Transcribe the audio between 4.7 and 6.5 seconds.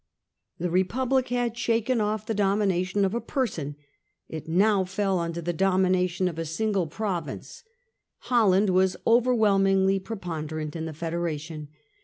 fell under the domination of a